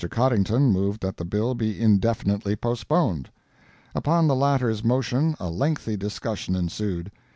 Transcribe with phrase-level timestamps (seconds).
[0.09, 3.29] Coddington moved that the bill be indefinitely postponed.
[3.93, 7.11] Upon the latter's motion a lengthy discussion ensued.